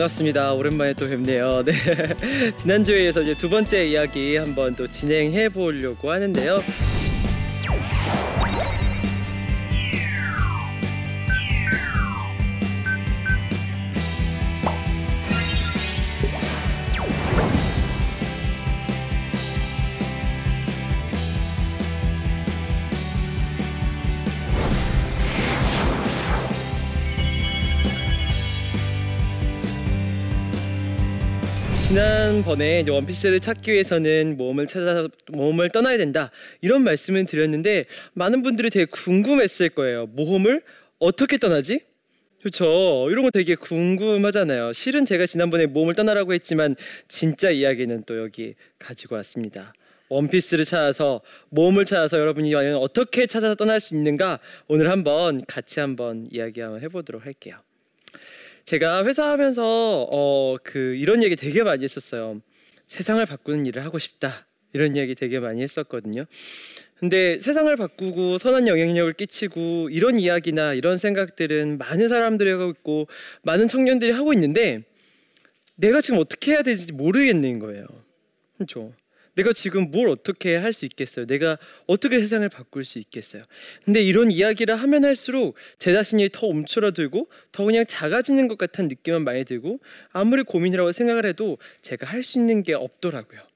[0.00, 0.54] 반갑습니다.
[0.54, 1.62] 오랜만에 또 뵙네요.
[1.64, 1.72] 네.
[2.56, 6.60] 지난주에 이어서 이제 두 번째 이야기 한번 또 진행해 보려고 하는데요.
[31.90, 38.70] 지난번에 이제 원피스를 찾기 위해서는 모험을 찾아 모험을 떠나야 된다 이런 말씀을 드렸는데 많은 분들이
[38.70, 40.06] 되게 궁금했을 거예요.
[40.06, 40.62] 모험을
[41.00, 41.80] 어떻게 떠나지?
[42.38, 43.08] 그렇죠.
[43.10, 44.72] 이런 거 되게 궁금하잖아요.
[44.72, 46.76] 실은 제가 지난번에 모험을 떠나라고 했지만
[47.08, 49.74] 진짜 이야기는 또 여기 가지고 왔습니다.
[50.10, 56.28] 원피스를 찾아서 모험을 찾아서 여러분이 과연 어떻게 찾아서 떠날 수 있는가 오늘 한번 같이 한번
[56.30, 57.56] 이야기 한번 해보도록 할게요.
[58.64, 62.40] 제가 회사 하면서 어 그 이런 얘기 되게 많이 했었어요.
[62.86, 64.46] 세상을 바꾸는 일을 하고 싶다.
[64.72, 66.24] 이런 얘기 되게 많이 했었거든요.
[66.96, 73.08] 근데 세상을 바꾸고 선한 영향력을 끼치고 이런 이야기나 이런 생각들은 많은 사람들이 하고 있고
[73.42, 74.82] 많은 청년들이 하고 있는데
[75.76, 77.86] 내가 지금 어떻게 해야 되는지 모르겠는 거예요.
[78.56, 78.92] 그렇죠?
[79.34, 81.26] 내가 지금 뭘 어떻게 할 수 있겠어요?
[81.26, 83.44] 내가 어떻게 세상을 바꿀 수 있겠어요?
[83.84, 89.24] 근데 이런 이야기를 하면 할수록 제 자신이 더 움츠러들고 더 그냥 작아지는 것 같은 느낌은
[89.24, 89.80] 많이 들고
[90.12, 93.49] 아무리 고민이라고 생각을 해도 제가 할 수 있는 게 없더라고요.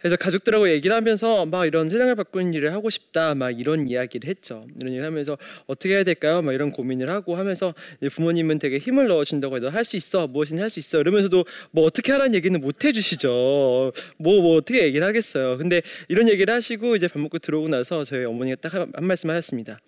[0.00, 4.66] 그래서 가족들하고 얘기를 하면서 막 이런 세상을 바꾸는 일을 하고 싶다 막 이런 이야기를 했죠.
[4.80, 6.40] 이런 얘기를 하면서 어떻게 해야 될까요?
[6.42, 7.74] 막 이런 고민을 하고 하면서
[8.10, 12.34] 부모님은 되게 힘을 넣어준다고 해도 할수 있어 무엇이든 할 수 있어 이러면서도 뭐 어떻게 하라는
[12.34, 13.92] 얘기는 못 해주시죠.
[14.18, 15.58] 뭐뭐 뭐 어떻게 얘기를 하겠어요.
[15.58, 19.80] 근데 이런 얘기를 하시고 이제 밥 먹고 들어오고 나서 저희 어머니가 딱 한 말씀 하셨습니다.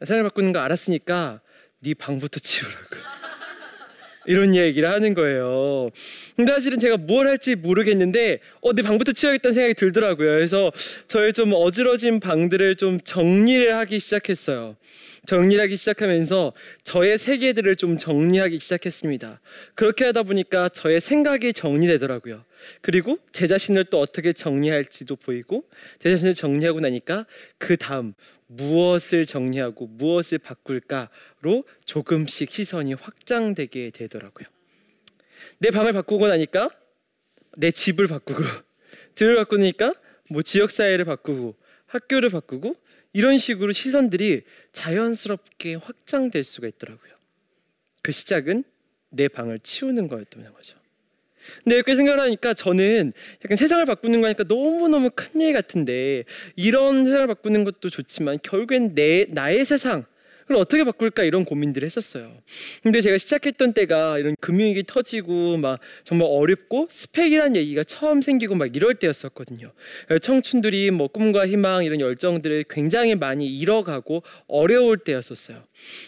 [0.00, 1.40] 세상을 바꾸는 거 알았으니까
[1.80, 3.23] 네 방부터 치우라고.
[4.26, 5.90] 이런 얘기를 하는 거예요.
[6.36, 10.32] 근데 사실은 제가 뭘 할지 모르겠는데 어, 내 방부터 치워야겠다는 생각이 들더라고요.
[10.32, 10.72] 그래서
[11.08, 14.76] 저의 좀 어지러진 방들을 좀 정리를 하기 시작했어요.
[15.26, 16.52] 정리하기 시작하면서
[16.82, 19.40] 저의 세계들을 좀 정리하기 시작했습니다.
[19.74, 22.44] 그렇게 하다 보니까 저의 생각이 정리되더라고요.
[22.82, 25.64] 그리고 제 자신을 또 어떻게 정리할지도 보이고
[25.98, 27.26] 제 자신을 정리하고 나니까
[27.58, 28.14] 그 다음
[28.46, 34.46] 무엇을 정리하고 무엇을 바꿀까로 조금씩 시선이 확장되게 되더라고요.
[35.58, 36.68] 내 방을 바꾸고 나니까
[37.56, 38.42] 내 집을 바꾸고
[39.14, 39.94] 집을 바꾸니까
[40.28, 41.54] 뭐 지역 사회를 바꾸고
[41.86, 42.74] 학교를 바꾸고
[43.14, 44.42] 이런 식으로 시선들이
[44.72, 47.12] 자연스럽게 확장될 수가 있더라고요.
[48.02, 48.64] 그 시작은
[49.08, 50.76] 내 방을 치우는 거였던 거죠.
[51.62, 53.12] 근데 이렇게 생각을 하니까 저는
[53.44, 56.24] 약간 세상을 바꾸는 거니까 너무너무 큰 일 같은데
[56.56, 60.04] 이런 세상을 바꾸는 것도 좋지만 결국엔 내 나의 세상
[60.44, 62.30] 그걸 어떻게 바꿀까 이런 고민들을 했었어요.
[62.82, 68.76] 근데 제가 시작했던 때가 이런 금융위기 터지고 막 정말 어렵고 스펙이란 얘기가 처음 생기고 막
[68.76, 69.72] 이럴 때였었거든요.
[70.20, 75.64] 청춘들이 뭐 꿈과 희망 이런 열정들을 굉장히 많이 잃어가고 어려울 때였었어요.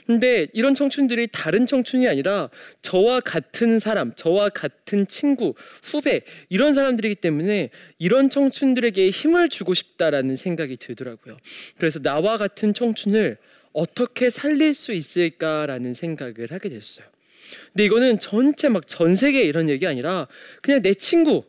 [0.06, 2.50] 근데 이런 청춘들이 다른 청춘이 아니라
[2.82, 10.36] 저와 같은 사람, 저와 같은 친구, 후배 이런 사람들이기 때문에 이런 청춘들에게 힘을 주고 싶다라는
[10.36, 11.38] 생각이 들더라고요.
[11.78, 13.38] 그래서 나와 같은 청춘을
[13.76, 17.06] 어떻게 살릴 수 있을까라는 생각을 하게 됐어요.
[17.72, 20.28] 근데 이거는 전체 막 전 세계 이런 얘기 아니라
[20.62, 21.44] 그냥 내 친구,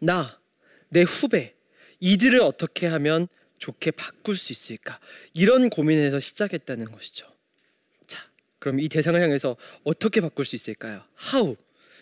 [0.00, 0.40] 나,
[0.88, 1.54] 내 후배
[2.00, 3.28] 이들을 어떻게 하면
[3.58, 4.98] 좋게 바꿀 수 있을까
[5.32, 7.26] 이런 고민에서 시작했다는 것이죠.
[8.06, 8.28] 자,
[8.58, 11.02] 그럼 이 대상을 향해서 어떻게 바꿀 수 있을까요?
[11.32, 11.56] How?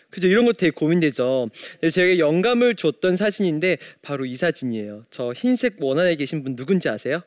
[0.09, 1.49] 그죠 이런 것 되게 고민되죠.
[1.91, 5.05] 제가 영감을 줬던 사진인데 바로 이 사진이에요.
[5.11, 7.21] 저 흰색 원안에 계신 분 누군지 아세요?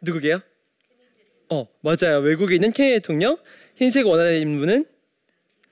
[0.00, 0.40] 누구게요?
[1.50, 2.20] 어 맞아요.
[2.20, 3.36] 외국에 있는 케냐 대통령
[3.76, 4.84] 흰색 있는 분은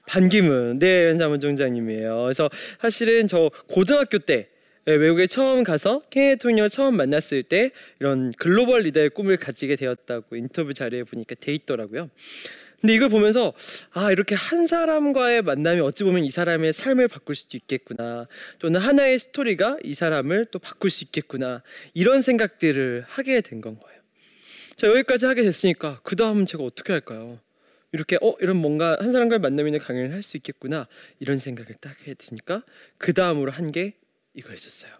[0.07, 2.23] 반기문 네 사무총장님이에요.
[2.23, 4.49] 그래서 사실은 저 고등학교 때
[4.89, 7.71] 예, 외국에 처음 가서 케냐 대통령 처음 만났을 때
[8.01, 12.11] 이런 글로벌 리더의 꿈을 가지게 되었다고 인터뷰 자료에 보니까 돼 있더라고요.
[12.81, 13.53] 근데 이걸 보면서
[13.91, 18.27] 아 이렇게 한 사람과의 만남이 어찌 보면 이 사람의 삶을 바꿀 수도 있겠구나
[18.61, 21.63] 또는 하나의 스토리가 이 사람을 또 바꿀 수 있겠구나
[21.95, 23.98] 이런 생각들을 하게 된 건 거예요.
[24.79, 27.41] 자 여기까지 하게 됐으니까 그 다음 제가 어떻게 할까요?
[27.93, 30.87] 이렇게 어 이런 뭔가 한 사람과 만나면 강연을 할 수 있겠구나
[31.19, 32.63] 이런 생각을 딱 되니까
[32.97, 33.95] 그 다음으로 한 게
[34.35, 34.93] 이거였었어요.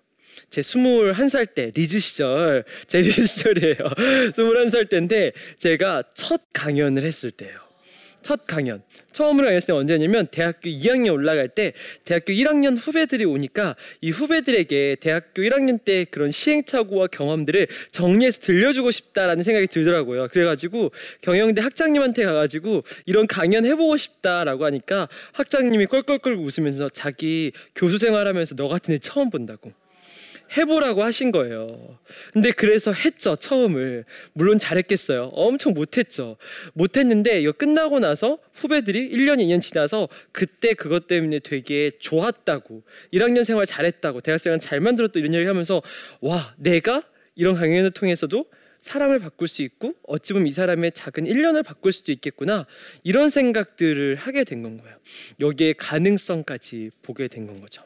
[0.51, 3.77] 제 스물한 살때 리즈 시절 제 리즈 시절이에요.
[4.35, 7.68] 스물한 살 때인데 제가 첫 강연을 했을 때예요.
[8.29, 8.83] 첫 강연
[9.13, 11.73] 처음으로 강연했을 때 언제냐면 대학교 2학년 올라갈 때
[12.05, 19.43] 대학교 1학년 후배들이 오니까 이 후배들에게 대학교 1학년 때 그런 시행착오와 경험들을 정리해서 들려주고 싶다라는
[19.43, 20.29] 생각이 들더라고요.
[20.29, 20.93] 그래가지고
[21.23, 28.69] 경영대 학장님한테 가가지고 이런 강연 해보고 싶다라고 하니까 학장님이 껄껄껄 웃으면서 자기 교수 생활하면서 너
[28.69, 29.73] 같은 애 처음 본다고.
[30.57, 31.99] 해보라고 하신 거예요.
[32.33, 34.05] 근데 그래서 했죠, 처음을.
[34.33, 35.31] 물론 잘했겠어요.
[35.33, 36.37] 엄청 못했죠.
[36.73, 43.67] 못했는데 이거 끝나고 나서 후배들이 1년, 2년 지나서 그때 그것 때문에 되게 좋았다고, 1학년 생활
[43.67, 45.83] 잘했다고, 대학생활 잘 만들었다 이런 얘기 하면서
[46.21, 47.03] 와, 내가
[47.35, 48.45] 이런 강연을 통해서도
[48.81, 52.65] 사람을 바꿀 수 있고 어찌 보면 이 사람의 작은 1년을 바꿀 수도 있겠구나
[53.03, 54.97] 이런 생각들을 하게 된 건 거예요.
[55.41, 57.83] 여기에 가능성까지 보게 된 건 거죠.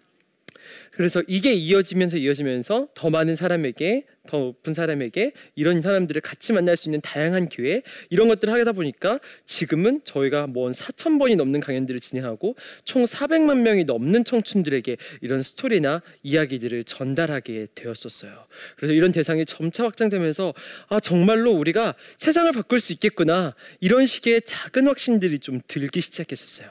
[0.92, 6.88] 그래서 이게 이어지면서 이어지면서 더 많은 사람에게 더 높은 사람에게 이런 사람들을 같이 만날 수
[6.88, 12.56] 있는 다양한 기회 이런 것들을 하다 보니까 지금은 저희가 뭐한 4천 번이 넘는 강연들을 진행하고
[12.84, 18.46] 총 400만 명이 넘는 청춘들에게 이런 스토리나 이야기들을 전달하게 되었었어요.
[18.76, 20.52] 그래서 이런 대상이 점차 확장되면서
[20.88, 26.70] 아 정말로 우리가 세상을 바꿀 수 있겠구나 이런 식의 작은 확신들이 좀 들기 시작했었어요.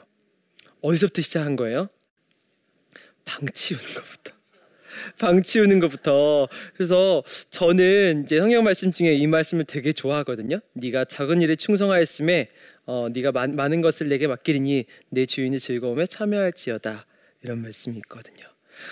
[0.80, 1.88] 어디서부터 시작한 거예요?
[3.24, 4.32] 방 치우는 것부터.
[5.18, 6.48] 방 치우는 것부터.
[6.74, 10.60] 그래서 저는 이제 성경 말씀 중에 이 말씀을 되게 좋아하거든요.
[10.74, 12.48] 네가 작은 일에 충성하였음에
[12.86, 17.06] 어, 네가 많, 많은 것을 내게 맡기리니 내 주인의 즐거움에 참여할지어다.
[17.42, 18.46] 이런 말씀이 있거든요.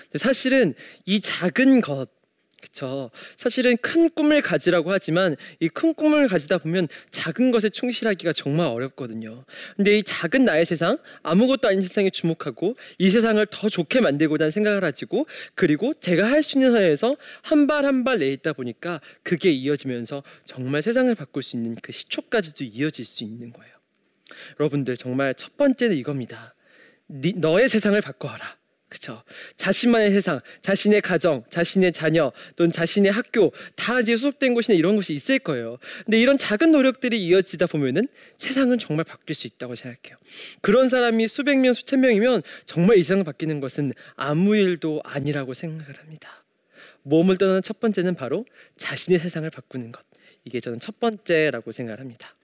[0.04, 0.74] 근데 사실은
[1.06, 2.08] 이 작은 것
[2.60, 3.10] 그렇죠.
[3.36, 9.44] 사실은 큰 꿈을 가지라고 하지만 이 큰 꿈을 가지다 보면 작은 것에 충실하기가 정말 어렵거든요.
[9.76, 14.50] 근데 이 작은 나의 세상, 아무것도 아닌 세상에 주목하고 이 세상을 더 좋게 만들고자 하는
[14.50, 19.50] 생각을 가지고 그리고 제가 할 수 있는 선에서 한 발 한 발 내있다 보니까 그게
[19.50, 23.72] 이어지면서 정말 세상을 바꿀 수 있는 그 시초까지도 이어질 수 있는 거예요.
[24.58, 26.54] 여러분들 정말 첫 번째는 이겁니다.
[27.08, 28.59] 너의 세상을 바꿔라.
[28.90, 29.22] 그렇죠.
[29.56, 35.14] 자신만의 세상, 자신의 가정, 자신의 자녀, 또는 자신의 학교 다 이제 수속된 곳이나 이런 곳이
[35.14, 35.78] 있을 거예요.
[36.04, 40.18] 근데 이런 작은 노력들이 이어지다 보면은 세상은 정말 바뀔 수 있다고 생각해요.
[40.60, 45.96] 그런 사람이 수백 명, 수천 명이면 정말 이 세상 바뀌는 것은 아무 일도 아니라고 생각을
[45.96, 46.44] 합니다.
[47.02, 48.44] 몸을 떠나는 첫 번째는 바로
[48.76, 50.02] 자신의 세상을 바꾸는 것.
[50.44, 52.34] 이게 저는 첫 번째라고 생각을 합니다.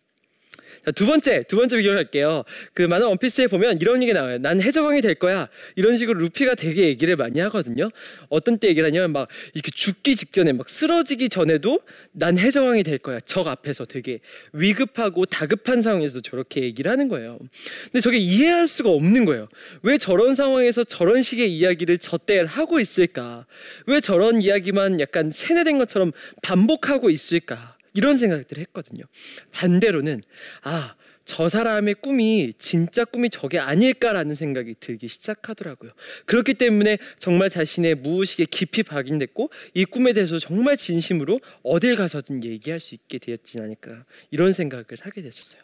[0.85, 2.45] 자, 두 번째, 두 번째 비교를 할게요.
[2.75, 4.39] 그 많은 원피스에 보면 이런 얘기 나와요.
[4.39, 5.49] 난 해적왕이 될 거야.
[5.75, 7.91] 이런 식으로 루피가 되게 얘기를 많이 하거든요.
[8.29, 11.81] 어떤 때 얘기를 하냐면 막 이렇게 죽기 직전에 막 쓰러지기 전에도
[12.13, 13.21] 난 해적왕이 될 거야.
[13.21, 14.21] 적 앞에서 되게
[14.53, 17.39] 위급하고 다급한 상황에서 저렇게 얘기를 하는 거예요.
[17.85, 19.49] 근데 저게 이해할 수가 없는 거예요.
[19.83, 23.47] 왜 저런 상황에서 저런 식의 이야기를 저때 하고 있을까?
[23.87, 26.13] 왜 저런 이야기만 약간 세뇌된 것처럼
[26.43, 27.76] 반복하고 있을까?
[27.97, 29.05] 이런 생각들을 했거든요.
[29.53, 30.23] 반대로는
[30.63, 30.95] 아,
[31.25, 35.91] 저 사람의 꿈이 진짜 꿈이 저게 아닐까라는 생각이 들기 시작하더라고요.
[36.25, 42.79] 그렇기 때문에 정말 자신의 무의식에 깊이 박인됐고 이 꿈에 대해서 정말 진심으로 어딜 가서든 얘기할
[42.79, 45.61] 수 있게 되었지 않을까 이런 생각을 하게 됐었어요.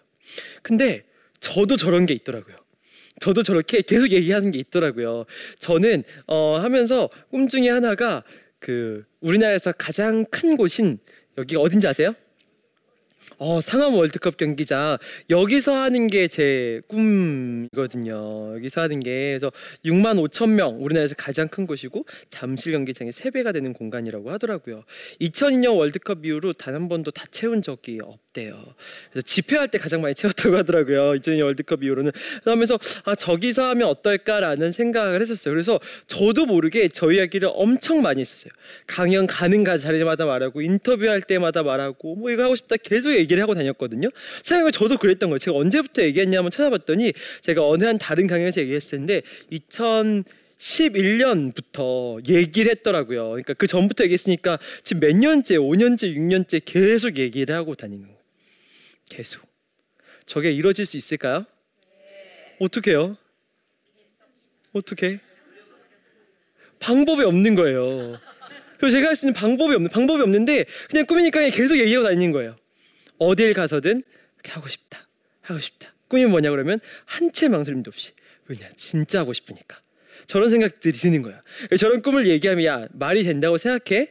[0.62, 1.04] 근데
[1.38, 2.56] 저도 저런 게 있더라고요.
[3.20, 5.26] 저도 저렇게 계속 얘기하는 게 있더라고요.
[5.58, 8.24] 저는 어, 하면서 꿈 중에 하나가
[8.58, 10.98] 그 우리나라에서 가장 큰 곳인
[11.38, 12.14] 여기가 어딘지 아세요?
[13.44, 18.54] 어, 상암 월드컵 경기장 여기서 하는 게 제 꿈이거든요.
[18.54, 19.50] 여기서 하는 게 그래서
[19.84, 24.84] 6만 5천 명 우리나라에서 가장 큰 곳이고 잠실 경기장의 3배가 되는 공간이라고 하더라고요.
[25.20, 28.74] 2002년 월드컵 이후로 단 한 번도 다 채운 적이 없대요.
[29.10, 31.18] 그래서 집회할 때 가장 많이 채웠다고 하더라고요.
[31.18, 32.12] 2002년 월드컵 이후로는
[32.44, 35.52] 그러면서 아 저기서 하면 어떨까라는 생각을 했었어요.
[35.52, 38.52] 그래서 저도 모르게 저 이야기를 엄청 많이 했었어요.
[38.86, 43.42] 강연 가는 가 자리마다 말하고 인터뷰할 때마다 말하고 뭐 이거 하고 싶다 계속 얘기 얘기를
[43.42, 44.08] 하고 다녔거든요.
[44.42, 45.38] 생각해 저도 그랬던 거예요.
[45.38, 50.24] 제가 언제부터 얘기했냐면 찾아봤더니 제가 어느 한 다른 강연에서 얘기했을 텐데 2000
[50.62, 53.30] 11년부터 얘기를 했더라고요.
[53.30, 58.18] 그러니까 그 전부터 얘기했으니까 지금 몇 년째, 5년째, 6년째 계속 얘기를 하고 다니는 거예요.
[59.08, 59.42] 계속.
[60.24, 61.46] 저게 이루어질 수 있을까요?
[62.60, 63.16] 어떻게 해요?
[64.72, 65.18] 어떻게?
[66.78, 68.20] 방법이 없는 거예요.
[68.78, 72.56] 그래서 제가 할 수 있는 방법이 없는 방법이 없는데 그냥 꿈이니까 계속 얘기하고 다니는 거예요.
[73.18, 74.02] 어딜 가서든
[74.48, 75.06] 하고 싶다.
[75.42, 75.92] 하고 싶다.
[76.08, 78.12] 꿈이 뭐냐 그러면 한 채 망설임도 없이
[78.48, 79.78] 왜냐 진짜 하고 싶으니까
[80.26, 81.40] 저런 생각들이 드는 거야.
[81.78, 84.10] 저런 꿈을 얘기하면 야 말이 된다고 생각해?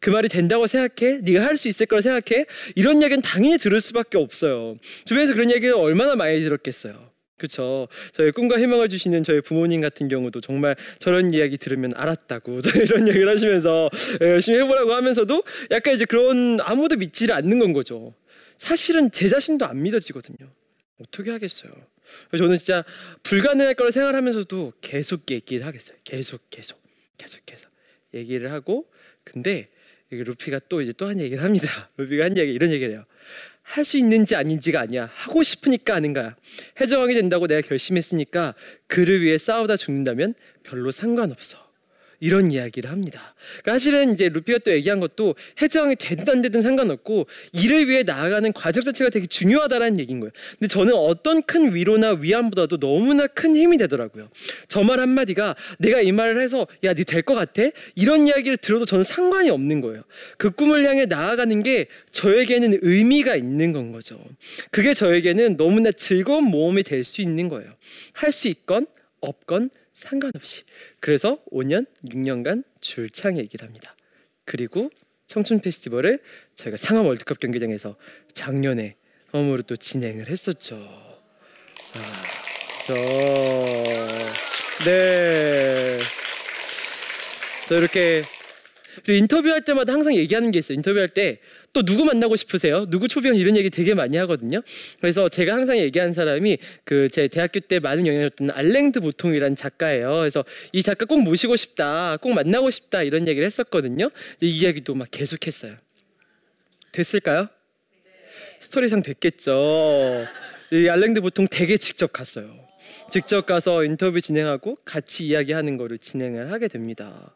[0.00, 1.18] 그 말이 된다고 생각해?
[1.22, 2.44] 네가 할 수 있을 거라 생각해?
[2.76, 4.76] 이런 얘기는 당연히 들을 수밖에 없어요.
[5.04, 7.10] 주변에서 그런 얘기를 얼마나 많이 들었겠어요.
[7.38, 7.88] 그렇죠.
[8.12, 13.28] 저희 꿈과 희망을 주시는 저희 부모님 같은 경우도 정말 저런 이야기 들으면 알았다고 이런 얘기를
[13.28, 13.88] 하시면서
[14.20, 18.14] 열심히 해보라고 하면서도 약간 이제 그런 아무도 믿지를 않는 건 거죠.
[18.58, 20.50] 사실은 제 자신도 안 믿어지거든요.
[21.00, 21.72] 어떻게 하겠어요?
[22.36, 22.84] 저는 진짜
[23.22, 25.96] 불가능할 거를 생각하면서도 계속 얘기를 하겠어요.
[26.04, 26.80] 계속 계속
[27.16, 27.70] 계속 계속
[28.14, 28.90] 얘기를 하고
[29.24, 29.68] 근데
[30.10, 31.90] 루피가 또 이제 또 한 얘기를 합니다.
[31.96, 33.04] 루피가 한 얘기 이런 얘기를 해요.
[33.62, 35.10] 할 수 있는지 아닌지가 아니야.
[35.12, 36.34] 하고 싶으니까 하는 거야.
[36.80, 38.54] 해적왕이 된다고 내가 결심했으니까
[38.86, 41.67] 그를 위해 싸우다 죽는다면 별로 상관없어.
[42.20, 43.34] 이런 이야기를 합니다.
[43.62, 48.52] 그러니까 사실은 이제 루피가 또 얘기한 것도 해적왕이 되든 안 되든 상관없고 이를 위해 나아가는
[48.52, 50.32] 과정 자체가 되게 중요하다라는 얘기인 거예요.
[50.58, 54.28] 근데 저는 어떤 큰 위로나 위안보다도 너무나 큰 힘이 되더라고요.
[54.66, 57.62] 저 말 한마디가 내가 이 말을 해서 야, 네 될 것 같아?
[57.94, 60.02] 이런 이야기를 들어도 저는 상관이 없는 거예요.
[60.38, 64.18] 그 꿈을 향해 나아가는 게 저에게는 의미가 있는 건 거죠.
[64.70, 67.70] 그게 저에게는 너무나 즐거운 모험이 될 수 있는 거예요.
[68.12, 68.86] 할 수 있건
[69.20, 70.62] 없건 상관없이.
[71.00, 73.96] 그래서 5년, 6년간 줄창 얘기를 합니다.
[74.44, 74.90] 그리고
[75.26, 76.20] 청춘 페스티벌을
[76.54, 77.96] 저희가 상암 월드컵 경기장에서
[78.32, 78.94] 작년에
[79.32, 80.76] 처음으로 또 진행을 했었죠.
[80.76, 82.12] 아,
[82.86, 82.94] 저
[84.84, 85.98] 네.
[87.68, 88.22] 저 이렇게
[89.08, 90.76] 인터뷰할 때마다 항상 얘기하는 게 있어요.
[90.76, 91.40] 인터뷰할 때
[91.72, 92.86] 또 누구 만나고 싶으세요?
[92.86, 94.60] 누구 초빙 이런 얘기 되게 많이 하거든요.
[95.00, 100.18] 그래서 제가 항상 얘기하는 사람이 그 제 대학교 때 많은 영향을 줬던 알랭드 보통이라는 작가예요.
[100.20, 104.10] 그래서 이 작가 꼭 모시고 싶다, 꼭 만나고 싶다 이런 얘기를 했었거든요.
[104.40, 105.76] 이 이야기도 막 계속했어요.
[106.92, 107.48] 됐을까요?
[108.60, 110.26] 스토리상 됐겠죠.
[110.72, 112.67] 이 알랭드 보통 되게 직접 갔어요.
[113.10, 117.32] 직접 가서 인터뷰 진행하고 같이 이야기하는 거를 진행을 하게 됩니다.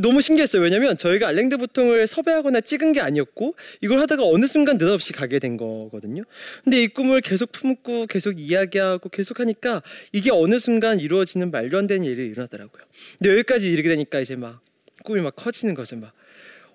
[0.00, 0.62] 너무 신기했어요.
[0.62, 5.56] 왜냐면 저희가 알랭드 보통을 섭외하거나 찍은 게 아니었고 이걸 하다가 어느 순간 느닷없이 가게 된
[5.56, 6.22] 거거든요.
[6.62, 9.82] 근데 이 꿈을 계속 품고 계속 이야기하고 계속 하니까
[10.12, 12.82] 이게 어느 순간 이루어지는 말도 안 되는 일이 일어나더라고요.
[13.18, 14.60] 근데 여기까지 이르게 되니까 이제 막
[15.02, 15.96] 꿈이 막 커지는 거죠.
[15.96, 16.12] 막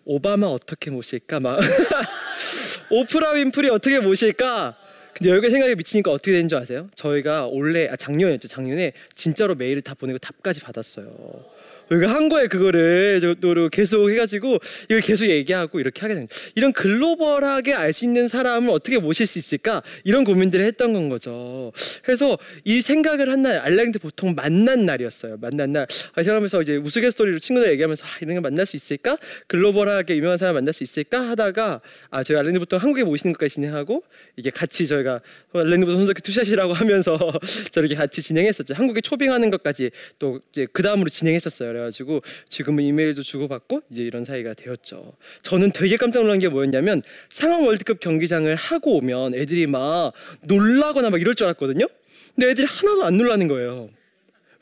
[0.05, 1.59] 오바마 어떻게 모실까 막
[2.89, 4.75] 오프라 윈프리 어떻게 모실까
[5.13, 6.89] 근데 여기 생각이 미치니까 어떻게 되는 줄 아세요?
[6.96, 8.48] 저희가 원래 아, 작년이었죠.
[8.48, 11.44] 작년에 진짜로 메일을 다 보내고 답까지 받았어요.
[11.89, 17.74] 우리가 한 거에 그거를 또 계속 해가지고 이걸 계속 얘기하고 이렇게 하게 된 이런 글로벌하게
[17.74, 21.72] 알 수 있는 사람을 어떻게 모실 수 있을까 이런 고민들을 했던 건 거죠.
[22.03, 25.38] 그래서 이 생각을 한 날 알랭드 보통 만난 날이었어요.
[25.39, 29.17] 만난 날 아, 생각하면서 이제 우스갯소리로 친구들 얘기하면서 아, 이런 걸 만날 수 있을까?
[29.48, 31.29] 글로벌하게 유명한 사람 만날 수 있을까?
[31.29, 31.79] 하다가
[32.10, 34.03] 아 저희 알랭드 보통 한국에 모시는 것까지 진행하고
[34.36, 35.22] 이게 같이 저희가
[35.53, 37.17] 알랭드 보통 손석희 투샷이라고 하면서
[37.72, 38.74] 저렇게 같이 진행했었죠.
[38.74, 41.69] 한국에 초빙하는 것까지 또 이제 그 다음으로 진행했었어요.
[41.79, 45.13] 그래가지고 지금은 이메일도 주고받고 이제 이런 사이가 되었죠.
[45.43, 51.19] 저는 되게 깜짝 놀란 게 뭐였냐면 상암 월드컵 경기장을 하고 오면 애들이 막 놀라거나 막
[51.21, 51.88] 이럴 줄 알았거든요.
[52.36, 53.89] 근데 애들이 하나도 안 놀라는 거예요.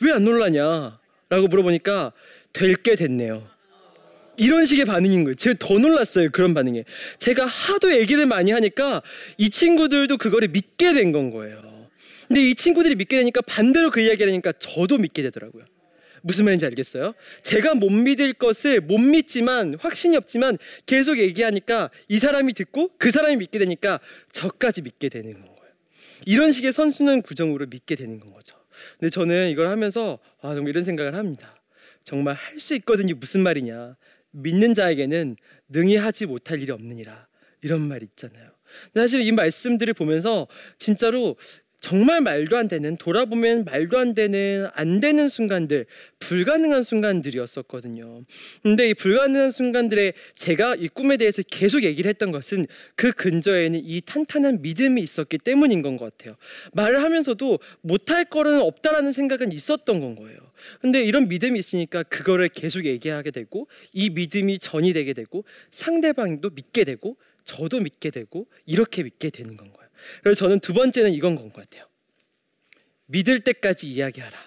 [0.01, 1.00] 왜 안 놀라냐?
[1.29, 2.13] 라고 물어보니까
[2.53, 3.47] 될 게 됐네요.
[4.38, 5.36] 이런 식의 반응인 거예요.
[5.36, 6.29] 제가 더 놀랐어요.
[6.29, 6.83] 그런 반응에.
[7.17, 9.01] 제가 하도 얘기를 많이 하니까
[9.38, 11.88] 이 친구들도 그거를 믿게 된 건 거예요.
[12.27, 15.63] 근데 이 친구들이 믿게 되니까 반대로 그 이야기를 하니까 저도 믿게 되더라고요.
[16.21, 17.13] 무슨 말인지 알겠어요?
[17.43, 23.38] 제가 못 믿을 것을 못 믿지만 확신이 없지만 계속 얘기하니까 이 사람이 듣고 그 사람이
[23.38, 24.00] 믿게 되니까
[24.31, 25.57] 저까지 믿게 되는 거예요.
[26.25, 28.55] 이런 식의 선순환 구정으로 믿게 되는 건 거죠.
[29.00, 31.62] 근데 저는 이걸 하면서 아, 정말 이런 생각을 합니다.
[32.03, 33.15] 정말 할 수 있거든요.
[33.15, 33.95] 무슨 말이냐?
[34.31, 35.36] 믿는 자에게는
[35.69, 37.27] 능히 하지 못할 일이 없느니라.
[37.62, 38.51] 이런 말 있잖아요.
[38.93, 40.47] 사실 이 말씀들을 보면서
[40.79, 41.36] 진짜로
[41.79, 45.86] 정말 말도 안 되는 돌아보면 말도 안 되는 안 되는 순간들
[46.19, 48.24] 불가능한 순간들이었었거든요.
[48.63, 52.65] 근데 이 불가능한 순간들에 제가 이 꿈에 대해서 계속 얘기를 했던 것은
[52.96, 56.38] 그 근저에는 이 탄탄한 믿음이 있었기 때문인 건 것 같아요.
[56.74, 60.38] 말을 하면서도 못할 거는 없다라는 생각은 있었던 건 거예요.
[60.79, 66.84] 근데 이런 믿음이 있으니까 그거를 계속 얘기하게 되고 이 믿음이 전이 되게 되고 상대방도 믿게
[66.84, 69.87] 되고 저도 믿게 되고 이렇게 믿게 되는 건 거예요.
[70.24, 71.88] 그래서 저는 두 번째는 이건 건 것 같아요.
[73.08, 74.38] 믿을 때까지 이야기하라.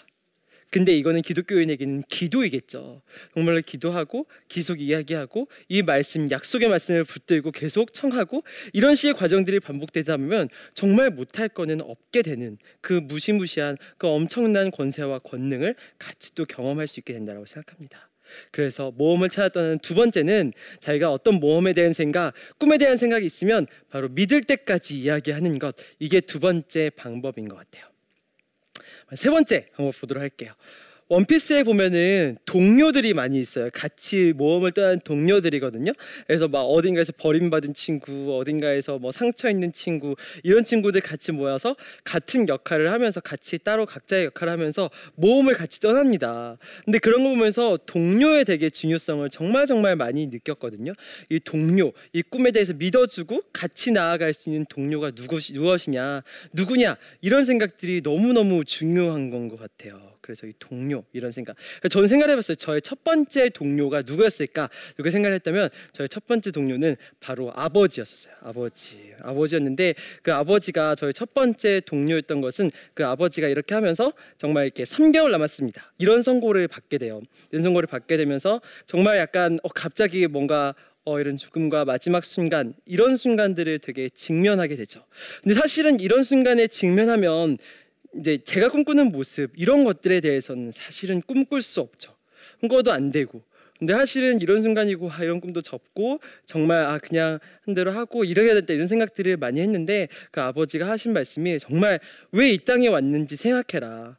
[0.71, 3.03] 근데 이거는 기독교인에게는 기도이겠죠.
[3.35, 10.17] 정말로 기도하고 계속 이야기하고 이 말씀 약속의 말씀을 붙들고 계속 청하고 이런 식의 과정들이 반복되다
[10.17, 16.87] 보면 정말 못할 거는 없게 되는 그 무시무시한 그 엄청난 권세와 권능을 같이 또 경험할
[16.87, 18.09] 수 있게 된다고 생각합니다.
[18.53, 24.09] 그래서 모험을 찾았던 두 번째는 자기가 어떤 모험에 대한 생각, 꿈에 대한 생각이 있으면 바로
[24.09, 25.75] 믿을 때까지 이야기하는 것.
[25.99, 27.90] 이게 두 번째 방법인 것 같아요.
[29.15, 30.53] 세 번째 방법 보도록 할게요.
[31.11, 33.69] 원피스에 보면은 동료들이 많이 있어요.
[33.73, 35.91] 같이 모험을 떠난 동료들이거든요.
[36.29, 40.15] 그래서 막 어딘가에서 버림받은 친구, 어딘가에서 뭐 상처 있는 친구
[40.45, 41.75] 이런 친구들 같이 모여서
[42.05, 46.57] 같은 역할을 하면서 같이 따로 각자의 역할을 하면서 모험을 같이 떠납니다.
[46.85, 50.93] 근데 그런 거 보면서 동료의 되게 중요성을 정말 정말 많이 느꼈거든요.
[51.29, 57.45] 이 동료, 이 꿈에 대해서 믿어주고 같이 나아갈 수 있는 동료가 누구시, 무엇이냐, 누구냐 이런
[57.45, 60.10] 생각들이 너무 너무 중요한 건 것 같아요.
[60.31, 61.57] 그래서 이 동료 이런 생각.
[61.91, 62.55] 저는 생각해 봤어요.
[62.55, 64.71] 저의 첫 번째 동료가 누구였을까?
[64.97, 68.35] 누가 생각을 했다면 저의 첫 번째 동료는 바로 아버지였었어요.
[68.43, 74.85] 아버지, 아버지였는데 그 아버지가 저의 첫 번째 동료였던 것은 그 아버지가 이렇게 하면서 정말 이렇게
[74.85, 75.93] 3개월 남았습니다.
[75.99, 77.21] 이런 선고를 받게 돼요.
[77.51, 83.17] 이런 선고를 받게 되면서 정말 약간 어, 갑자기 뭔가 어, 이런 죽음과 마지막 순간 이런
[83.17, 85.05] 순간들을 되게 직면하게 되죠.
[85.43, 87.59] 근데 사실은 이런 순간에 직면하면
[88.19, 92.15] 이제 제가 꿈꾸는 모습 이런 것들에 대해서는 사실은 꿈꿀 수 없죠.
[92.61, 93.43] 꿈꿔도 안 되고.
[93.79, 98.53] 근데 사실은 이런 순간이고 아, 이런 꿈도 접고 정말 아 그냥 한 대로 하고 이래야
[98.53, 101.99] 된다 이런 생각들을 많이 했는데 그 아버지가 하신 말씀이 정말
[102.33, 104.19] 왜 이 땅에 왔는지 생각해라.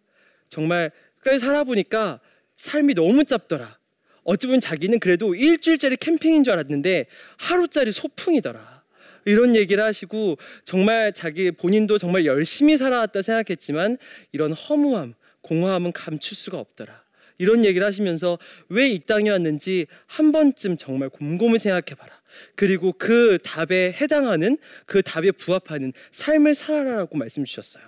[0.49, 2.19] 정말 끝까지 살아보니까
[2.55, 3.77] 삶이 너무 짧더라.
[4.23, 7.05] 어찌 보면 자기는 그래도 일주일짜리 캠핑인 줄 알았는데
[7.37, 8.80] 하루짜리 소풍이더라.
[9.25, 13.97] 이런 얘기를 하시고 정말 자기 본인도 정말 열심히 살아왔다 생각했지만
[14.31, 17.01] 이런 허무함, 공허함은 감출 수가 없더라.
[17.37, 18.37] 이런 얘기를 하시면서
[18.69, 22.21] 왜 이 땅에 왔는지 한 번쯤 정말 곰곰이 생각해 봐라.
[22.55, 27.83] 그리고 그 답에 해당하는 그 답에 부합하는 삶을 살아라라고 말씀 주셨어요.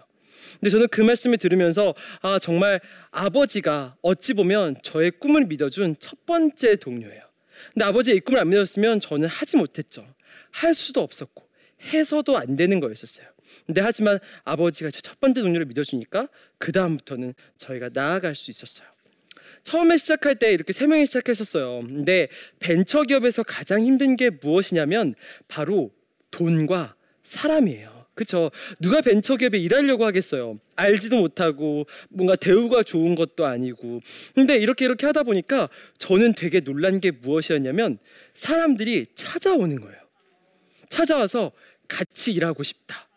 [0.59, 6.75] 근데 저는 그 말씀을 들으면서 아 정말 아버지가 어찌 보면 저의 꿈을 믿어준 첫 번째
[6.75, 7.21] 동료예요.
[7.73, 10.05] 근데 아버지의 이 꿈을 안 믿었으면 저는 하지 못했죠.
[10.51, 11.43] 할 수도 없었고
[11.93, 13.27] 해서도 안 되는 거였었어요.
[13.65, 18.87] 근데 하지만 아버지가 첫 번째 동료를 믿어주니까 그 다음부터는 저희가 나아갈 수 있었어요.
[19.63, 21.81] 처음에 시작할 때 이렇게 세 명이 시작했었어요.
[21.81, 22.27] 근데
[22.59, 25.15] 벤처 기업에서 가장 힘든 게 무엇이냐면
[25.47, 25.91] 바로
[26.31, 28.03] 돈과 사람이에요.
[28.13, 28.51] 그렇죠?
[28.79, 30.59] 누가 벤처 기업에 일하려고 하겠어요.
[30.75, 34.01] 알지도 못하고 뭔가 대우가 좋은 것도 아니고.
[34.35, 37.97] 근데 이렇게 이렇게 하다 보니까 저는 되게 놀란 게 무엇이었냐면
[38.33, 40.02] 사람들이 찾아오는 거예요.
[40.93, 41.51] 찾아와서
[41.87, 43.09] 같이 일하고 싶다.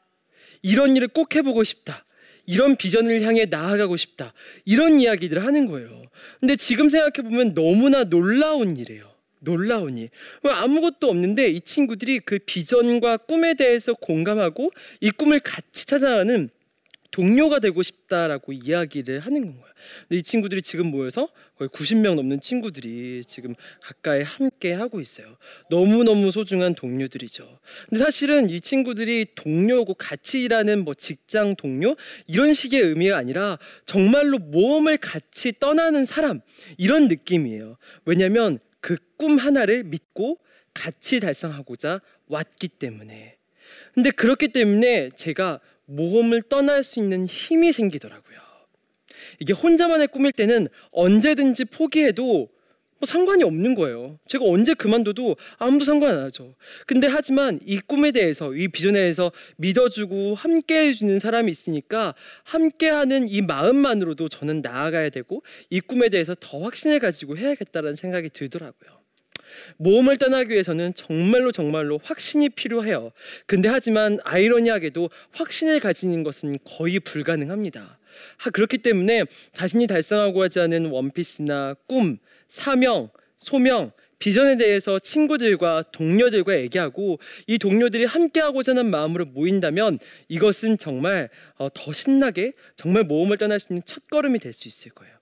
[0.63, 2.05] 이런 일을 꼭 해보고 싶다.
[2.47, 4.33] 이런 비전을 향해 나아가고 싶다.
[4.65, 6.03] 이런 이야기들을 하는 거예요.
[6.41, 9.13] 근데 지금 생각해 보면 너무나 놀라운 일이에요.
[9.41, 10.09] 놀라운 일.
[10.43, 16.49] 아무것도 없는데 이 친구들이 그 비전과 꿈에 대해서 공감하고 이 꿈을 같이 찾아가는
[17.17, 19.65] 동료가 되고 싶다라고 이야기를 하는 거예요.
[20.03, 25.39] 근데 이 친구들이 지금 모여서 거의 90명 넘는 친구들이 지금 가까이 함께 하고 있어요.
[25.71, 27.59] 너무너무 소중한 동료들이죠.
[27.89, 34.39] 근데 사실은 이 친구들이 동료고 같이 일하는 뭐 직장 동료 이런 식의 의미가 아니라 정말로
[34.39, 36.43] 모험을 같이 떠나는 사람
[36.77, 37.79] 이런 느낌이에요.
[38.05, 40.39] 왜냐하면 그 꿈 하나를 믿고
[40.75, 43.37] 같이 달성하고자 왔기 때문에.
[43.95, 48.37] 근데 그렇기 때문에 제가 모험을 떠날 수 있는 힘이 생기더라고요.
[49.41, 52.49] 이게 혼자만의 꿈일 때는 언제든지 포기해도
[52.99, 54.19] 뭐 상관이 없는 거예요.
[54.27, 56.55] 제가 언제 그만둬도 아무도 상관 안 하죠.
[56.87, 63.43] 근데 하지만 이 꿈에 대해서 이 비전에 대해서 믿어주고 함께 해주는 사람이 있으니까 함께하는 이
[63.43, 69.06] 마음만으로도 저는 나아가야 되고 이 꿈에 대해서 더 확신을 가지고 해야겠다는 생각이 들더라고요.
[69.79, 73.13] 모험을 떠나기 위해서는 정말로 정말로 확신이 필요해요.
[73.47, 77.99] 근데 하지만 아이러니하게도 확신을 가지는 것은 거의 불가능합니다.
[78.53, 87.19] 그렇기 때문에 자신이 달성하고 하지 않은 원피스나 꿈, 사명, 소명, 비전에 대해서 친구들과 동료들과 얘기하고
[87.47, 89.99] 이 동료들이 함께하고자 하는 마음으로 모인다면
[90.29, 95.16] 이것은 정말 어, 더 신나게 정말 모험을 떠날 수 있는 첫걸음이 될 수 있을 거예요.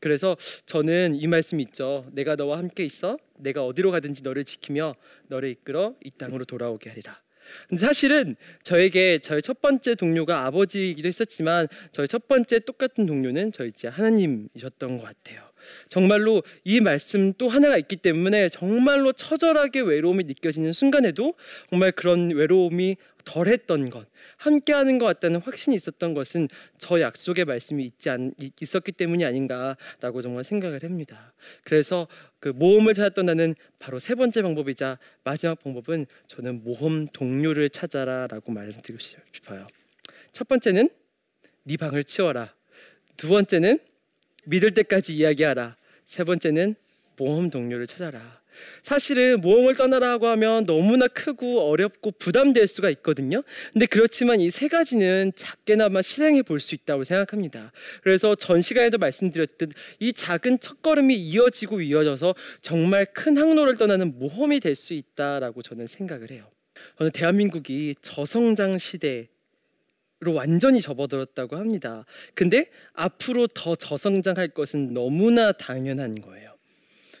[0.00, 2.06] 그래서 저는 이 말씀 있죠.
[2.12, 3.18] 내가 너와 함께 있어.
[3.38, 4.94] 내가 어디로 가든지 너를 지키며
[5.28, 7.20] 너를 이끌어 이 땅으로 돌아오게 하리라.
[7.68, 13.70] 근데 사실은 저에게 저의 첫 번째 동료가 아버지이기도 했었지만 저의 첫 번째 똑같은 동료는 저희
[13.72, 15.42] 제 하나님이셨던 것 같아요.
[15.88, 21.34] 정말로 이 말씀 또 하나가 있기 때문에 정말로 처절하게 외로움이 느껴지는 순간에도
[21.70, 22.96] 정말 그런 외로움이
[23.26, 28.32] 덜 했던 것, 함께 하는 것 같다는 확신이 있었던 것은 저 약속의 말씀이 있지 않,
[28.60, 31.34] 있었기 때문이 아닌가라고 정말 생각을 합니다.
[31.64, 32.06] 그래서
[32.38, 39.02] 그 모험을 찾았던 나는 바로 세 번째 방법이자 마지막 방법은 저는 모험 동료를 찾아라라고 말씀드리고
[39.32, 39.66] 싶어요.
[40.32, 40.88] 첫 번째는
[41.64, 42.54] 네 방을 치워라.
[43.16, 43.80] 두 번째는
[44.44, 45.76] 믿을 때까지 이야기하라.
[46.04, 46.76] 세 번째는
[47.16, 48.40] 모험 동료를 찾아라.
[48.82, 53.42] 사실은 모험을 떠나라고 하면 너무나 크고 어렵고 부담될 수가 있거든요.
[53.72, 57.72] 근데 그렇지만 이 세 가지는 작게나마 실행해 볼 수 있다고 생각합니다.
[58.02, 64.74] 그래서 전 시간에도 말씀드렸듯 이 작은 첫걸음이 이어지고 이어져서 정말 큰 항로를 떠나는 모험이 될
[64.74, 66.50] 수 있다라고 저는 생각을 해요.
[66.98, 69.28] 저는 대한민국이 저성장 시대
[70.20, 72.06] 로 완전히 접어들었다고 합니다.
[72.34, 76.55] 근데 앞으로 더 저성장할 것은 너무나 당연한 거예요.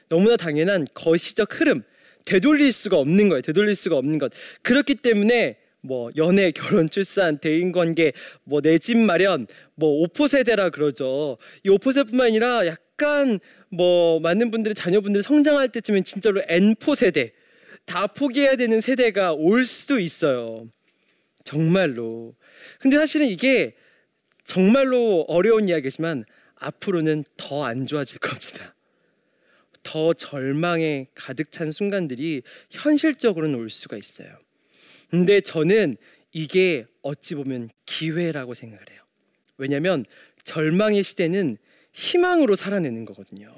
[0.08, 1.82] 너무나 당연한 거시적 흐름,
[2.24, 3.42] 되돌릴 수가 없는 거예요.
[3.42, 4.32] 되돌릴 수가 없는 것.
[4.62, 8.12] 그렇기 때문에 뭐 연애, 결혼, 출산, 대인 관계,
[8.44, 11.38] 뭐 내 집 마련, 뭐 오포 세대라 그러죠.
[11.64, 13.38] 이 오포 세뿐만 아니라 약간
[13.68, 17.32] 뭐 많은 분들이 자녀분들이 성장할 때쯤엔 진짜로 N포 세대
[17.84, 20.66] 다 포기해야 되는 세대가 올 수도 있어요.
[21.44, 22.34] 정말로.
[22.80, 23.74] 근데 사실은 이게
[24.44, 26.24] 정말로 어려운 이야기지만
[26.56, 28.74] 앞으로는 더 안 좋아질 겁니다.
[29.86, 34.28] 더 절망에 가득 찬 순간들이 현실적으로는 올 수가 있어요.
[35.10, 35.96] 근데 저는
[36.32, 39.00] 이게 어찌 보면 기회라고 생각을 해요.
[39.58, 40.04] 왜냐하면
[40.42, 41.56] 절망의 시대는
[41.92, 43.54] 희망으로 살아내는 거거든요.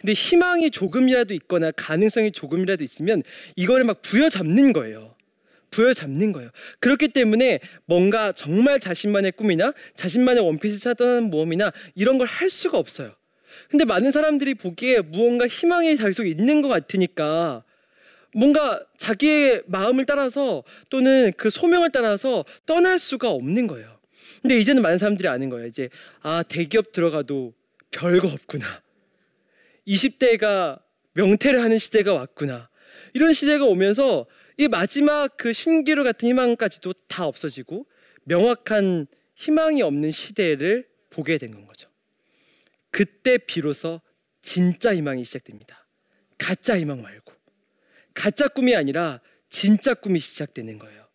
[0.00, 3.22] 근데 희망이 조금이라도 있거나 가능성이 조금이라도 있으면
[3.56, 5.14] 이거를 막 부여잡는 거예요.
[5.70, 6.50] 부여잡는 거예요.
[6.80, 13.14] 그렇기 때문에 뭔가 정말 자신만의 꿈이나 자신만의 원피스 찾던 모험이나 이런 걸 할 수가 없어요.
[13.70, 17.64] 근데 많은 사람들이 보기에 무언가 희망이 속에 있는 것 같으니까
[18.34, 23.98] 뭔가 자기의 마음을 따라서 또는 그 소명을 따라서 떠날 수가 없는 거예요.
[24.42, 25.66] 근데 이제는 많은 사람들이 아는 거예요.
[25.66, 25.88] 이제
[26.20, 27.54] 아 대기업 들어가도
[27.90, 28.82] 별거 없구나.
[29.88, 30.80] 20대가
[31.14, 32.68] 명퇴를 하는 시대가 왔구나.
[33.14, 34.26] 이런 시대가 오면서
[34.58, 37.86] 이 마지막 그 신기루 같은 희망까지도 다 없어지고
[38.24, 41.88] 명확한 희망이 없는 시대를 보게 된 거죠.
[42.96, 44.00] 그때 비로소
[44.40, 45.86] 진짜 희망이 시작됩니다.
[46.38, 47.30] 가짜 희망 말고
[48.14, 51.06] 가짜 꿈이 아니라 진짜 꿈이 시작되는 거예요.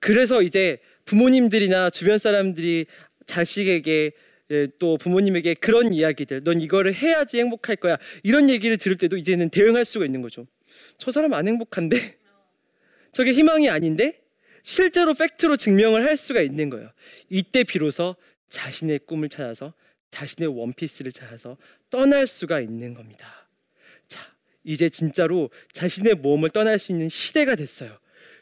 [0.00, 2.86] 그래서 이제 부모님들이나 주변 사람들이
[3.26, 4.10] 자식에게
[4.50, 7.96] 예, 또 부모님에게 그런 이야기들, 넌 이거를 해야지 행복할 거야.
[8.24, 10.48] 이런 얘기를 들을 때도 이제는 대응할 수가 있는 거죠.
[10.96, 12.18] 저 사람 안 행복한데?
[13.12, 14.20] 저게 희망이 아닌데?
[14.64, 16.90] 실제로 팩트로 증명을 할 수가 있는 거예요.
[17.28, 18.16] 이때 비로소
[18.48, 19.74] 자신의 꿈을 찾아서
[20.10, 21.56] 자신의 원피스를 찾아서
[21.90, 23.48] 떠날 수가 있는 겁니다.
[24.06, 24.20] 자,
[24.64, 27.98] 이제 진짜로 자신의 몸을 떠날 수 있는 시대가 됐어요.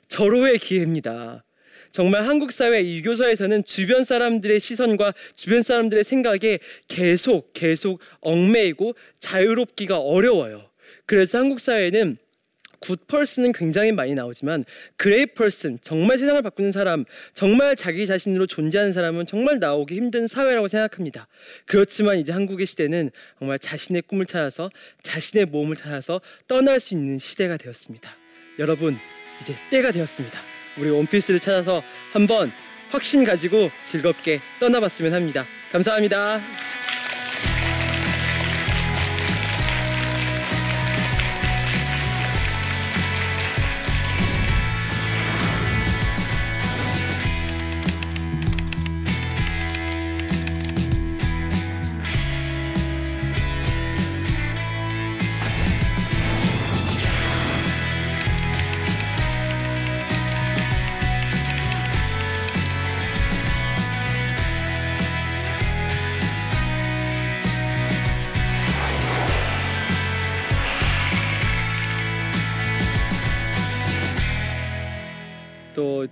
[0.08, 1.44] 절호의 기회입니다.
[1.90, 10.68] 정말 한국 사회 유교서에서는 주변 사람들의 시선과 주변 사람들의 생각에 계속 계속 얽매이고 자유롭기가 어려워요.
[11.06, 12.18] 그래서 한국 사회는
[12.80, 14.64] good person은 굉장히 많이 나오지만
[14.96, 20.68] great person 정말 세상을 바꾸는 사람 정말 자기 자신으로 존재하는 사람은 정말 나오기 힘든 사회라고
[20.68, 21.28] 생각합니다.
[21.66, 24.70] 그렇지만 이제 한국의 시대는 정말 자신의 꿈을 찾아서
[25.02, 28.10] 자신의 몸을 찾아서 떠날 수 있는 시대가 되었습니다.
[28.58, 28.96] 여러분
[29.40, 30.40] 이제 때가 되었습니다.
[30.78, 32.50] 우리 원피스를 찾아서 한번
[32.90, 35.44] 확신 가지고 즐겁게 떠나봤으면 합니다.
[35.72, 36.40] 감사합니다.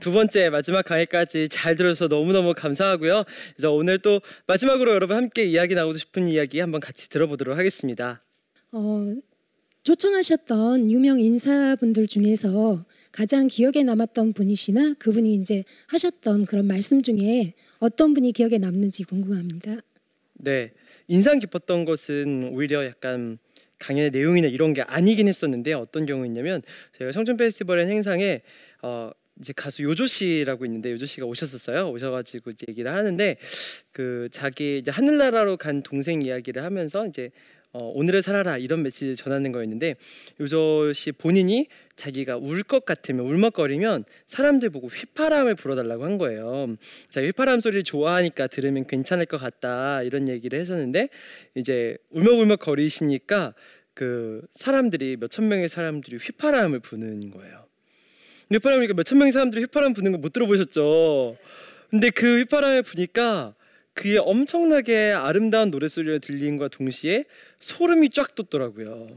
[0.05, 3.25] 두 번째 마지막 강의까지 잘 들어서 너무너무 감사하고요.
[3.57, 8.23] 그래서 오늘 또 마지막으로 여러분 함께 이야기 나누고 싶은 이야기 한번 같이 들어보도록 하겠습니다.
[8.71, 9.14] 어,
[9.83, 18.12] 초청하셨던 유명 인사분들 중에서 가장 기억에 남았던 분이시나 그분이 이제 하셨던 그런 말씀 중에 어떤
[18.12, 19.77] 분이 기억에 남는지 궁금합니다.
[20.35, 20.73] 네,
[21.09, 23.38] 인상 깊었던 것은 오히려 약간
[23.79, 26.61] 강연의 내용이나 이런 게 아니긴 했었는데 어떤 경우였냐면
[26.99, 28.43] 제가 청춘 페스티벌의 행상에
[28.83, 31.90] 어, 이제 가수 요조 씨라고 있는데 요조 씨가 오셨었어요.
[31.90, 33.37] 오셔가지고 이제 얘기를 하는데
[33.92, 37.31] 그 자기 이제 하늘나라로 간 동생 이야기를 하면서 이제
[37.73, 39.97] 어, 오늘을 살아라 이런 메시지를 전하는 거였는데
[40.40, 41.66] 요조 씨 본인이
[41.97, 46.77] 자기가 울 것 같으면 울먹거리면 사람들 보고 휘파람을 불어달라고 한 거예요.
[47.11, 51.09] 자 휘파람 소리를 좋아하니까 들으면 괜찮을 것 같다 이런 얘기를 했었는데
[51.57, 53.55] 이제 울먹울먹 거리시니까
[53.92, 57.66] 그 사람들이 몇천 명의 사람들이 휘파람을 부는 거예요.
[58.50, 61.37] 휘파람이니까 몇천 명의 사람들이 휘파람 부는 거 못 들어보셨죠?
[61.90, 63.54] 근데 그 휘파람을 부니까
[63.94, 67.24] 그의 엄청나게 아름다운 노랫소리가 들린과 동시에
[67.61, 69.09] 소름이 쫙 돋더라고요.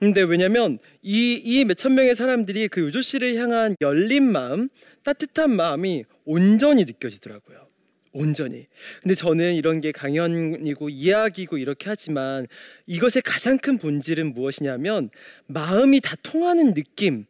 [0.00, 4.68] 근데 왜냐면 이 이 몇천 명의 사람들이 그 요조 씨를 향한 열린 마음,
[5.04, 7.66] 따뜻한 마음이 온전히 느껴지더라고요.
[8.12, 8.66] 온전히.
[9.02, 12.46] 근데 저는 이런 게 강연이고 이야기고 이렇게 하지만
[12.86, 15.10] 이것의 가장 큰 본질은 무엇이냐면
[15.46, 17.26] 마음이 다 통하는 느낌.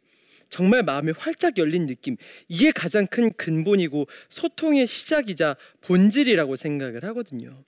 [0.49, 2.17] 정말 마음이 활짝 열린 느낌.
[2.47, 7.63] 이게 가장 큰 근본이고 소통의 시작이자 본질이라고 생각을 하거든요.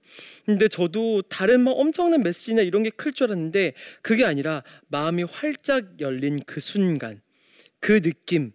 [0.45, 5.99] 근데 저도 다른 뭐 엄청난 메시지나 이런 게 클 줄 알았는데 그게 아니라 마음이 활짝
[6.01, 7.21] 열린 그 순간,
[7.79, 8.51] 그 느낌,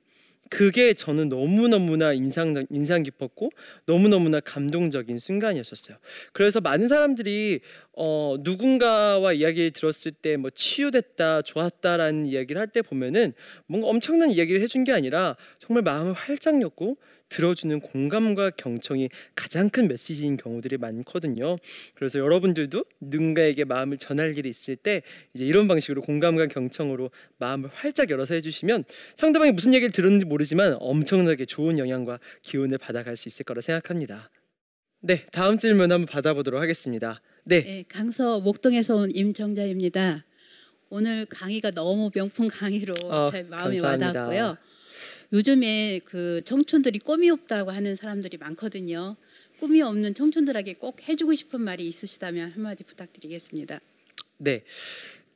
[0.50, 3.50] 그게 저는 너무너무나 인상 인상 깊었고
[3.87, 5.96] 너무너무나 감동적인 순간이었었어요.
[6.32, 7.60] 그래서 많은 사람들이
[7.96, 13.35] 어, 누군가와 이야기를 들었을 때 뭐 치유됐다, 좋았다라는 이야기를 할 때 보면은
[13.66, 16.96] 뭔가 엄청난 이야기를 해준 게 아니라 정말 마음을 활짝 였고
[17.28, 21.57] 들어주는 공감과 경청이 가장 큰 메시지인 경우들이 많거든요.
[21.94, 25.02] 그래서 여러분들도 누군가에게 마음을 전할 일이 있을 때
[25.35, 28.85] 이제 이런 방식으로 공감과 경청으로 마음을 활짝 열어서 해주시면
[29.16, 34.30] 상대방이 무슨 얘기를 들었는지 모르지만 엄청나게 좋은 영향과 기운을 받아갈 수 있을 거라 생각합니다.
[35.00, 37.20] 네, 다음 질문 한번 받아보도록 하겠습니다.
[37.46, 40.24] 네, 네, 강서 목동에서 온 임정자입니다.
[40.88, 44.07] 오늘 강의가 너무 명품 강의로 어, 제 마음이 감사합니다.
[44.07, 44.57] 와닿았고요.
[45.35, 49.16] 요즘에 그 청춘들이 꿈이 없다고 하는 사람들이 많거든요.
[49.61, 53.78] 꿈이 없는 청춘들에게 꼭 해주고 싶은 말이 있으시다면 한마디 부탁드리겠습니다.
[54.38, 54.62] 네.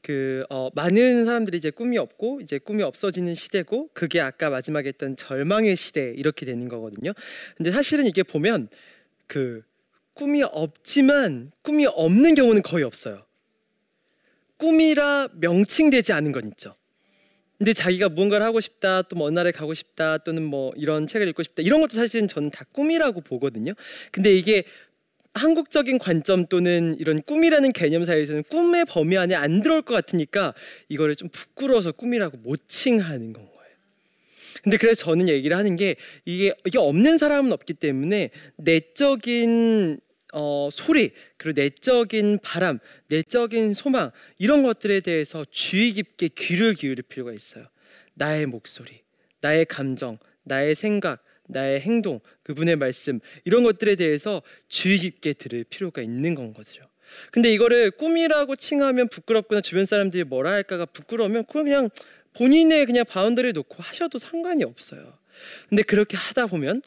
[0.01, 5.14] 그 어, 많은 사람들이 이제 꿈이 없고 이제 꿈이 없어지는 시대고 그게 아까 마지막에 했던
[5.14, 7.12] 절망의 시대 이렇게 되는 거거든요.
[7.59, 8.68] 근데 사실은 이게 보면
[9.27, 9.62] 그
[10.18, 13.24] 꿈이 없지만 꿈이 없는 경우는 거의 없어요.
[14.57, 16.74] 꿈이라 명칭되지 않은 건 있죠.
[17.57, 21.44] 근데 자기가 무언가를 하고 싶다, 또 먼 나라에 가고 싶다, 또는 뭐 이런 책을 읽고
[21.44, 23.74] 싶다 이런 것도 사실은 저는 다 꿈이라고 보거든요.
[24.11, 24.64] 근데 이게
[25.35, 30.54] 한국적인 관점 또는 이런 꿈이라는 개념 사이에서는 꿈의 범위 안에 안 들어올 것 같으니까
[30.88, 33.74] 이거를 좀 부끄러워서 꿈이라고 못 칭하는 건 거예요.
[34.64, 40.00] 근데 그래서 저는 얘기를 하는 게 이게 이게 없는 사람은 없기 때문에 내적인
[40.33, 47.33] 어, 소리 그리고 내적인 바람, 내적인 소망 이런 것들에 대해서 주의 깊게 귀를 기울일 필요가
[47.33, 47.67] 있어요.
[48.14, 49.01] 나의 목소리,
[49.41, 56.03] 나의 감정, 나의 생각, 나의 행동, 그분의 말씀 이런 것들에 대해서 주의 깊게 들을 필요가
[56.03, 56.83] 있는 건 거죠.
[57.31, 61.88] 근데 이거를 꿈이라고 칭하면 부끄럽거나 주변 사람들이 뭐라 할까가 부끄러우면 그냥
[62.35, 65.19] 본인의 그냥 바운더리를 놓고 하셔도 상관이 없어요.
[65.69, 66.83] 근데 그렇게 하다 보면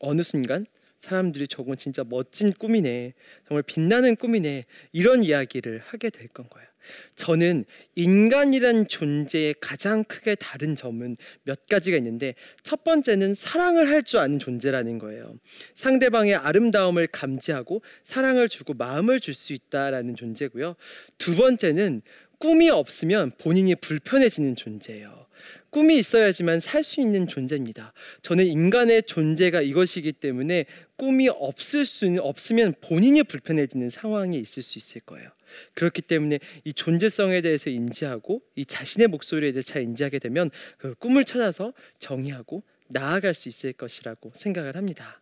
[0.00, 0.66] 어느 순간
[1.00, 3.14] 사람들이 저건 진짜 멋진 꿈이네.
[3.48, 4.66] 정말 빛나는 꿈이네.
[4.92, 6.68] 이런 이야기를 하게 될 건 거예요.
[7.16, 14.20] 저는 인간이란 존재의 가장 크게 다른 점은 몇 가지가 있는데 첫 번째는 사랑을 할 줄
[14.20, 15.38] 아는 존재라는 거예요.
[15.74, 20.76] 상대방의 아름다움을 감지하고 사랑을 주고 마음을 줄 수 있다라는 존재고요.
[21.16, 22.02] 두 번째는
[22.40, 25.26] 꿈이 없으면 본인이 불편해지는 존재예요.
[25.68, 27.92] 꿈이 있어야지만 살 수 있는 존재입니다.
[28.22, 30.64] 저는 인간의 존재가 이것이기 때문에
[30.96, 35.28] 꿈이 없을 수 없으면 본인이 불편해지는 상황이 있을 수 있을 거예요.
[35.74, 41.26] 그렇기 때문에 이 존재성에 대해서 인지하고 이 자신의 목소리에 대해 잘 인지하게 되면 그 꿈을
[41.26, 45.20] 찾아서 정의하고 나아갈 수 있을 것이라고 생각을 합니다.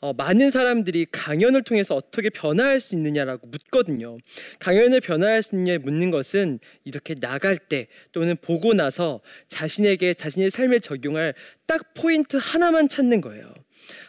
[0.00, 4.18] 어, 많은 사람들이 강연을 통해서 어떻게 변화할 수 있느냐라고 묻거든요.
[4.58, 10.78] 강연을 변화할 수 있냐 묻는 것은 이렇게 나갈 때 또는 보고 나서 자신에게 자신의 삶에
[10.78, 11.34] 적용할
[11.66, 13.52] 딱 포인트 하나만 찾는 거예요.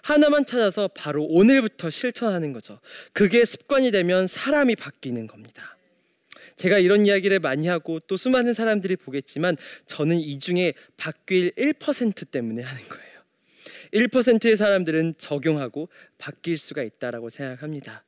[0.01, 2.79] 하나만 찾아서 바로 오늘부터 실천하는 거죠.
[3.11, 5.77] 그게 습관이 되면 사람이 바뀌는 겁니다.
[6.55, 12.61] 제가 이런 이야기를 많이 하고 또 수많은 사람들이 보겠지만 저는 이 중에 바뀔 1% 때문에
[12.61, 13.12] 하는 거예요.
[13.93, 18.03] 1%의 사람들은 적용하고 바뀔 수가 있다라고 생각합니다.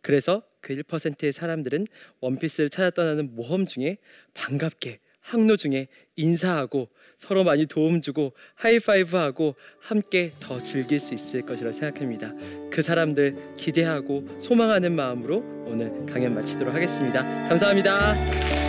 [0.00, 1.86] 그래서 그 1%의 사람들은
[2.20, 3.98] 원피스를 찾아 떠나는 모험 중에
[4.34, 11.70] 반갑게 항로 중에 인사하고 서로 많이 도움 주고 하이파이브하고 함께 더 즐길 수 있을 것이라
[11.70, 12.32] 생각합니다.
[12.70, 17.22] 그 사람들 기대하고 소망하는 마음으로 오늘 강연 마치도록 하겠습니다.
[17.48, 18.61] 감사합니다.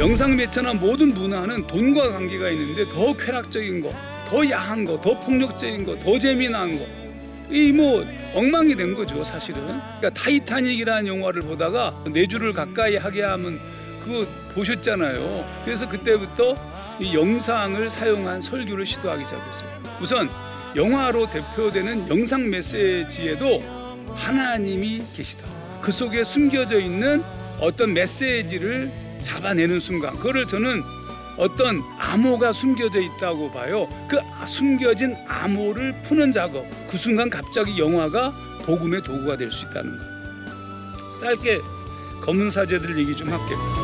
[0.00, 3.92] 영상 매체나 모든 문화는 돈과 관계가 있는데 더 쾌락적인 거,
[4.28, 6.86] 더 야한 거, 더 폭력적인 거, 더 재미난 거.
[7.50, 8.04] 이 뭐
[8.34, 9.60] 엉망이 된 거죠, 사실은.
[9.62, 13.60] 그러니까 타이타닉이라는 영화를 보다가 내 주를 가까이 하게 함은
[14.02, 15.62] 그거 보셨잖아요.
[15.64, 16.56] 그래서 그때부터
[17.00, 19.68] 이 영상을 사용한 설교를 시도하기 시작했어요.
[20.00, 20.28] 우선
[20.74, 23.62] 영화로 대표되는 영상 메시지에도
[24.14, 25.44] 하나님이 계시다.
[25.80, 27.22] 그 속에 숨겨져 있는
[27.60, 28.90] 어떤 메시지를
[29.24, 30.82] 잡아내는 순간 그거를 저는
[31.36, 33.88] 어떤 암호가 숨겨져 있다고 봐요.
[34.08, 36.64] 그 숨겨진 암호를 푸는 작업.
[36.88, 38.32] 그 순간 갑자기 영화가
[38.64, 41.18] 복음의 도구가 될 수 있다는 거.
[41.20, 41.60] 짧게
[42.22, 43.83] 검은 사제들 얘기 좀 할게요.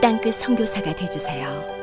[0.00, 1.77] 땅끝 선교사가 되주세요.